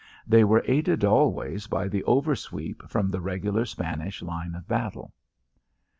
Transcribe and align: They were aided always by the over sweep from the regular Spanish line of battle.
They 0.25 0.43
were 0.43 0.63
aided 0.67 1.03
always 1.03 1.67
by 1.67 1.87
the 1.87 2.03
over 2.05 2.35
sweep 2.35 2.81
from 2.89 3.11
the 3.11 3.21
regular 3.21 3.65
Spanish 3.65 4.23
line 4.23 4.55
of 4.55 4.67
battle. 4.67 5.13